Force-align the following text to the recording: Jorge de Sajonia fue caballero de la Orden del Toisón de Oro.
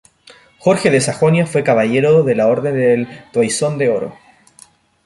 Jorge 0.57 0.89
de 0.89 0.99
Sajonia 0.99 1.45
fue 1.45 1.63
caballero 1.63 2.23
de 2.23 2.33
la 2.33 2.47
Orden 2.47 2.73
del 2.73 3.07
Toisón 3.31 3.77
de 3.77 3.89
Oro. 3.89 4.17